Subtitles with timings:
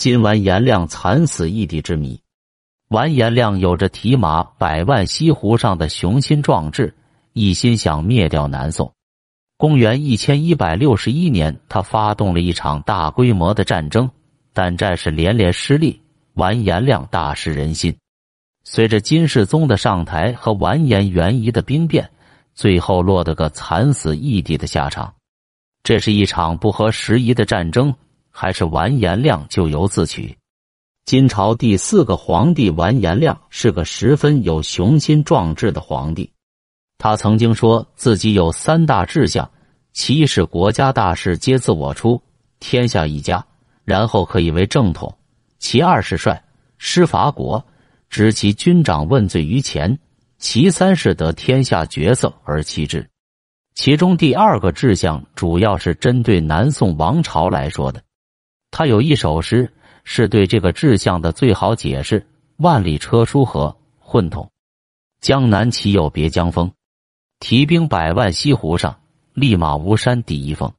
[0.00, 2.18] 今完颜亮惨死异地之谜。
[2.88, 6.94] 完颜亮有着提马百万西湖上的雄心壮志，
[7.34, 8.90] 一心想灭掉南宋。
[9.58, 14.10] 公元一千一百六十一年，他发动了一场大规模的战争，
[14.54, 16.00] 但战事连连失利，
[16.32, 17.94] 完颜亮大失人心。
[18.64, 22.10] 随着金世宗的上台和完颜元仪的兵变，
[22.54, 25.12] 最后落得个惨死异地的下场。
[25.82, 27.94] 这是一场不合时宜的战争，
[28.30, 30.36] 还是完颜亮咎由自取？
[31.04, 36.30] 金朝第四个皇帝完颜亮是个十分有雄心壮志的皇帝。
[36.98, 39.50] 他曾经说自己有三大志向：
[39.92, 42.22] 其一是国家大事皆自我出，
[42.60, 43.44] 天下一家，
[43.84, 45.10] 然后可以为正统；
[45.58, 46.40] 其二是率
[46.78, 47.64] 师伐国，
[48.08, 49.96] 执其军长问罪于前；
[50.38, 53.08] 其三是得天下绝色而弃之。
[53.74, 58.00] 其中第二个志向主要是针对南宋王朝来说的。
[58.70, 59.72] 他有一首诗
[60.04, 62.26] 是对这个志向的最好解释
[62.58, 64.50] ：“万里车书河，混同，
[65.20, 66.70] 江南岂有别江风？”
[67.40, 69.00] 提兵百万西湖上，
[69.32, 70.72] 立马吴山第一峰。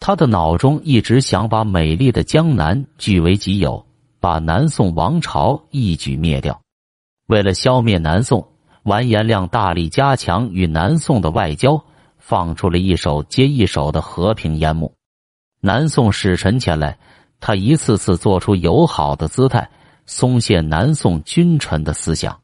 [0.00, 3.84] 他的脑中一直想把美丽的江南据为己有，
[4.20, 6.60] 把南宋王朝一举灭掉。
[7.26, 8.46] 为了消灭南宋，
[8.84, 11.84] 完颜亮大力加强与南宋的外交，
[12.16, 14.94] 放出了一手接一手的和平烟幕。
[15.60, 16.96] 南宋使臣前来，
[17.40, 19.70] 他一次次做出友好的姿态，
[20.06, 22.40] 松懈南宋君臣的思想。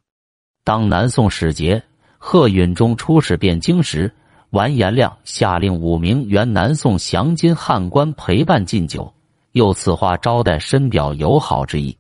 [0.65, 1.83] 当南宋使节。
[2.27, 4.11] 贺允中出使汴京时，
[4.49, 9.13] 完颜亮下令五名原南宋降金汉官陪伴进酒，
[9.53, 11.95] 又此话招待，深表友好之意。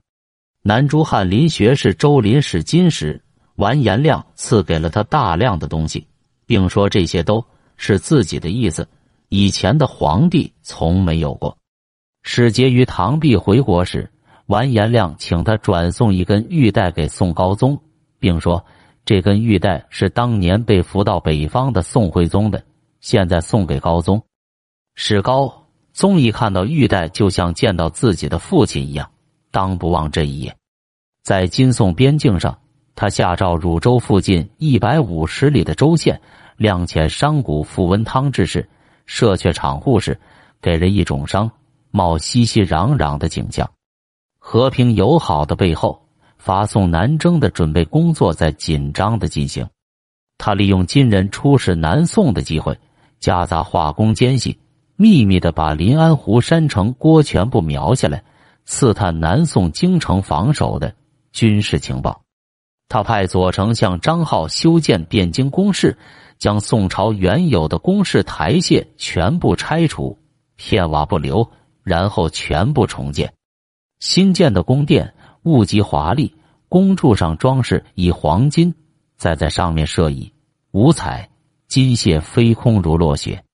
[0.63, 3.23] 南朱翰林学士周林使金时，
[3.57, 6.07] 完颜亮赐给了他大量的东西，
[6.47, 7.45] 并说这些都
[7.77, 8.89] 是自己的意思，
[9.29, 11.55] 以前的皇帝从没有过。
[12.25, 14.11] 使节于唐弼回国时，
[14.47, 17.79] 完颜亮请他转送一根玉带给宋高宗，
[18.19, 18.65] 并说。
[19.07, 22.65] 这根玉带是当年被俘到北方的宋徽宗的，
[23.03, 24.25] 现在送给高宗。
[24.95, 29.11] 史高宗一看到玉带，就像见到自己的父亲一样，
[29.51, 30.57] 当不忘这一夜。
[31.23, 32.59] 在金宋边境上，
[32.95, 36.19] 他下诏汝州附近一百五十里的州县
[36.57, 38.67] 量遣商贾傅文汤之士，
[39.05, 40.19] 设榷场户时，
[40.63, 41.51] 给人一种商
[41.97, 43.71] 冒熙熙攘攘的景象。
[44.41, 46.01] 和平友好的背后。
[46.37, 49.67] 发送南征的准备工作在紧张的进行，
[50.37, 52.79] 他利用金人出使南宋的机会，
[53.19, 54.59] 夹杂化工奸细，
[54.95, 58.23] 秘密的把临安湖山城郭全部描下来，
[58.67, 60.95] 刺探南宋京城防守的
[61.33, 62.21] 军事情报。
[62.91, 65.97] 他派左丞相张浩修建汴京宫室，
[66.37, 70.19] 将宋朝原有的宫室台榭全部拆除，
[70.57, 71.51] 片瓦不留，
[71.85, 73.33] 然后全部重建。
[74.01, 75.15] 新建的宫殿。
[75.45, 76.35] 物极华丽，
[76.71, 78.75] 宫柱上装饰以黄金，
[79.19, 80.33] 再在上面设以
[80.71, 81.29] 五彩
[81.69, 83.45] 金屑飞空如落雪。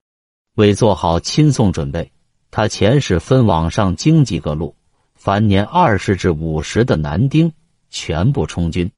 [0.54, 2.08] 为做好亲送准备，
[2.52, 4.72] 他遣使分往上京几个路，
[5.16, 7.52] 凡年二十至五十的男丁
[7.88, 8.88] 全部充军。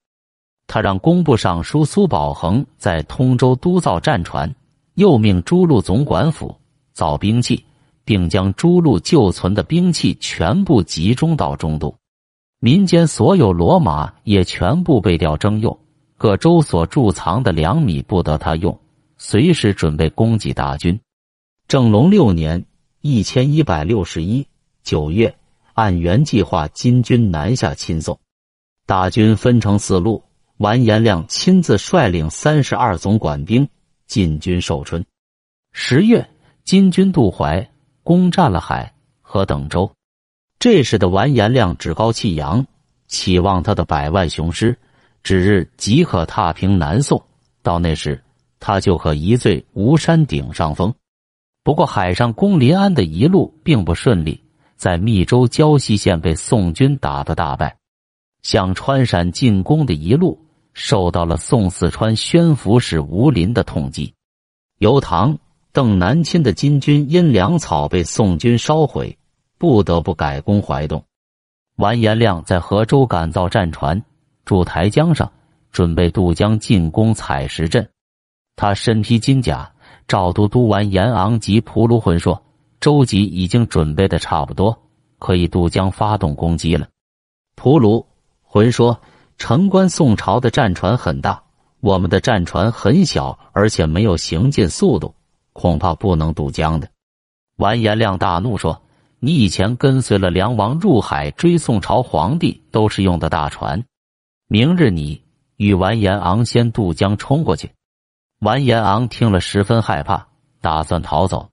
[0.66, 4.54] 他让工部尚书苏保恒在通州督造战船，
[4.97, 6.54] 又命诸路总管府
[6.92, 7.65] 造兵器，
[8.05, 11.95] 并将诸路旧存的兵器全部集中到中都。
[12.59, 15.79] 民间所有骡马也全部被调征用，
[16.17, 18.79] 各州所贮藏的粮米不得他用，
[19.19, 21.01] 随时准备供给大军。
[21.67, 22.65] 正隆六年
[23.03, 24.47] （一千一百六十一）
[24.84, 25.34] 九月，
[25.75, 28.19] 按原计划，金军南下侵宋，
[28.87, 30.23] 大军分成四路，
[30.59, 33.69] 完颜亮亲自率领三十二总管兵
[34.07, 35.05] 进军寿春。
[35.73, 36.29] 十月，
[36.63, 37.69] 金军渡淮，
[38.03, 39.91] 攻占了海和等州。
[40.59, 42.65] 这时的完颜亮趾高气扬，
[43.09, 44.79] 期望他的百万雄师
[45.23, 47.23] 指日即可踏平南宋。
[47.63, 48.23] 到那时，
[48.61, 50.95] 他就可一醉吴山顶上风。
[51.65, 54.43] 不过，海上攻临安的一路并不顺利，
[54.77, 57.77] 在密州胶西县被宋军打得大败。
[58.43, 60.37] 向川陕进攻的一路
[60.75, 64.13] 受到了宋四川宣抚使吴林的痛击。
[64.78, 65.39] 由唐
[65.72, 69.19] 邓南钦的金军因粮草被宋军烧毁。
[69.59, 71.04] 不得不改攻淮东。
[71.77, 74.03] 完颜亮在河州赶造战船，
[74.45, 75.30] 筑台江上，
[75.71, 77.89] 准备渡江进攻采石镇。
[78.57, 79.72] 他身披金甲，
[80.09, 82.42] 赵都督完颜昂及蒲卢浑说
[82.80, 84.77] ：“周吉已经准备的差不多，
[85.21, 86.89] 可以渡江发动攻击了。”
[87.54, 88.04] 蒲卢
[88.42, 89.01] 浑说
[89.39, 91.41] ：“城关宋朝的战船很大，
[91.78, 95.15] 我们的战船很小，而且没有行进速度，
[95.53, 96.89] 恐怕不能渡江的。”
[97.59, 98.83] 完颜亮大怒说。
[99.25, 103.84] 你以前跟随了梁王入海追宋朝皇帝，都是用的大船。
[104.49, 105.22] 明日你
[105.59, 107.71] 与完颜昂先渡江冲过去。”
[108.43, 110.27] 完颜昂听了十分害怕，
[110.60, 111.51] 打算逃走。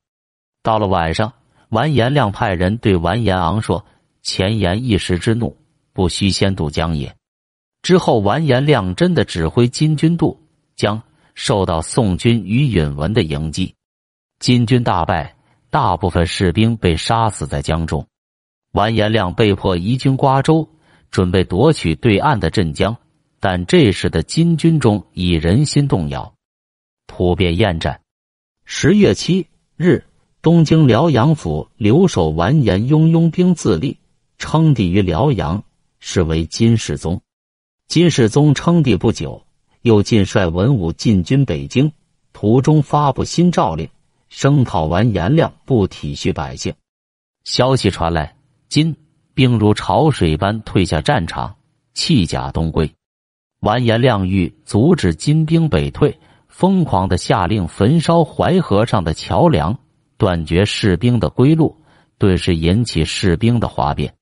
[0.63, 1.31] 到了晚上，
[1.69, 3.85] 完颜亮派人对完颜昂说
[4.23, 5.55] ：“前言一时之怒，
[5.93, 7.15] 不须先渡江也。”
[7.83, 10.41] 之后，完颜亮真的指挥金军渡
[10.75, 10.99] 江，
[11.35, 13.75] 受到宋军与允文的迎击，
[14.39, 15.35] 金军大败。
[15.71, 18.07] 大部分士兵被杀死在江中，
[18.71, 20.67] 完颜亮被迫移军瓜州，
[21.11, 22.97] 准备夺取对岸的镇江。
[23.39, 26.33] 但这时的金军中已人心动摇，
[27.05, 28.01] 普遍厌战。
[28.65, 29.45] 十月七
[29.77, 30.03] 日，
[30.41, 33.99] 东京辽阳府留守完颜雍拥兵自立，
[34.39, 35.63] 称帝于辽阳，
[35.99, 37.21] 是为金世宗。
[37.87, 39.45] 金世宗称帝不久，
[39.83, 41.91] 又进率文武进军北京，
[42.33, 43.87] 途中发布新诏令。
[44.29, 46.73] 声讨完颜亮不体恤百姓，
[47.43, 48.35] 消息传来，
[48.69, 48.95] 金
[49.33, 51.55] 兵如潮水般退下战场，
[51.93, 52.89] 弃甲东归。
[53.61, 56.15] 完颜亮欲阻止金兵北退，
[56.47, 59.77] 疯狂的下令焚烧淮河上的桥梁，
[60.17, 61.75] 断绝士兵的归路，
[62.19, 64.13] 顿时引起士兵的哗变。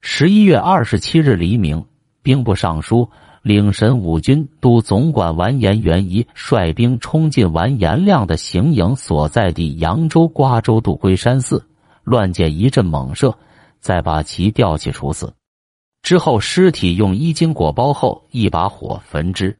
[0.00, 1.84] 十一月二十七日黎明，
[2.22, 3.10] 兵部尚书。
[3.42, 11.66] 领神武军都总管完颜元仪率兵冲进完颜亮的行营所在地扬州瓜州渡龟山寺，
[12.04, 13.34] 乱箭一阵猛射，
[13.80, 15.32] 再把其吊起处死。
[16.02, 19.56] 之后尸体用衣巾裹包后，一把火焚之。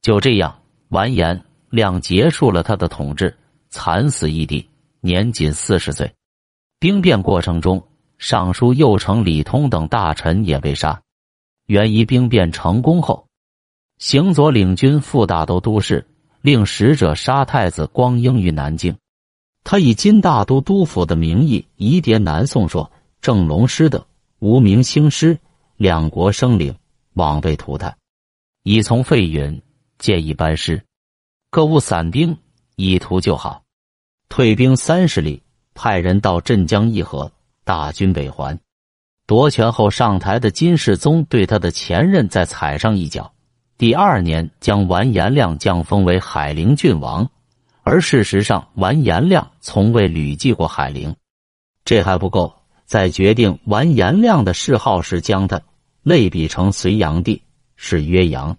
[0.00, 0.56] 就这样，
[0.88, 3.36] 完颜亮结束了他的统治，
[3.68, 4.68] 惨死异地，
[5.00, 6.12] 年仅四十岁。
[6.78, 7.82] 兵变过程中，
[8.18, 11.00] 尚书右丞李通等大臣也被杀。
[11.68, 13.28] 元仪兵变成功后，
[13.98, 16.06] 行左领军赴大都督事，
[16.40, 18.96] 令使者杀太子光英于南京。
[19.64, 24.06] 他以金大都督府的名义移牒南宋，说郑龙师的，
[24.38, 25.38] 无名兴师，
[25.76, 26.74] 两国生灵，
[27.12, 27.94] 枉被涂炭，
[28.62, 29.60] 已从废允，
[29.98, 30.82] 建议班师，
[31.50, 32.34] 各务散兵，
[32.76, 33.62] 以图就好。
[34.30, 35.42] 退兵三十里，
[35.74, 37.30] 派人到镇江议和，
[37.62, 38.58] 大军北还。
[39.28, 43.30] 夺权后上台的金世宗对他的前任再踩上一脚，
[43.76, 47.28] 第二年将完颜亮降封为海陵郡王，
[47.82, 51.14] 而事实上完颜亮从未履记过海陵。
[51.84, 52.54] 这还不够，
[52.86, 55.60] 在决定完颜亮的谥号时，将他
[56.02, 57.42] 类比成隋炀帝，
[57.76, 58.56] 是曰阳。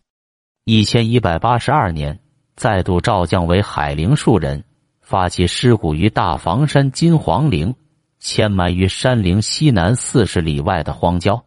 [0.66, 2.19] 一千一百八十二年，
[2.56, 4.63] 再度召降为海陵庶人，
[5.01, 7.74] 发起尸骨于大房山金皇陵。
[8.19, 11.44] 迁埋于山陵西南四十里外的荒郊，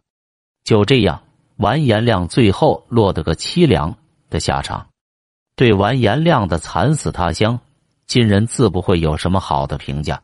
[0.63, 1.23] 就这样，
[1.57, 3.95] 完颜亮最后落得个凄凉
[4.29, 4.87] 的下场。
[5.55, 7.59] 对完颜亮的惨死他乡，
[8.07, 10.21] 金人自不会有什么好的评价。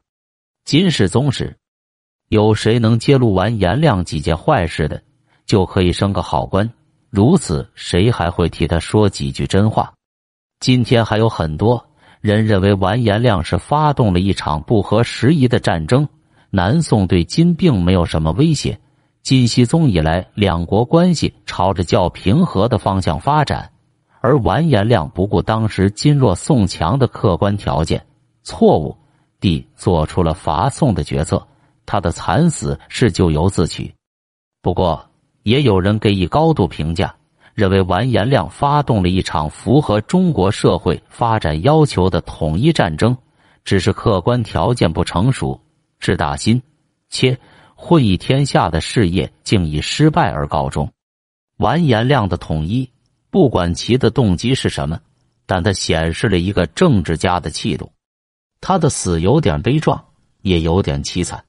[0.65, 1.55] 金世宗时，
[2.29, 5.03] 有谁能揭露完颜亮几件坏事的，
[5.45, 6.67] 就可以升个好官。
[7.11, 9.93] 如此，谁还会替他说几句真话？
[10.59, 11.87] 今天还有很多
[12.21, 16.07] 人认为完颜亮是发动了一场不合时宜的战争。
[16.51, 18.79] 南宋对金并没有什么威胁。
[19.21, 23.71] 金熙宗以来，两国关系朝着较平和的方向发展，
[24.21, 28.03] 而完颜亮不顾当时金弱宋强的客观条件，
[28.43, 28.95] 错误
[29.39, 31.45] 地做出了伐宋的决策。
[31.85, 33.93] 他的惨死是咎由自取。
[34.61, 35.05] 不过，
[35.43, 37.13] 也有人给予高度评价，
[37.53, 43.15] 认为完颜亮发动了一场符合中国社会发展要求的统一战争，
[43.63, 45.59] 只是客观条件不成熟。
[45.99, 46.61] 志大心
[47.09, 47.37] 切，
[47.75, 50.91] 混一天下的事业竟以失败而告终。
[51.57, 52.89] 完颜亮的统一，
[53.29, 54.99] 不管其的动机是什么，
[55.45, 57.91] 但他显示了一个政治家的气度。
[58.61, 60.03] 他的死有点悲壮，
[60.41, 61.43] 也有点凄惨。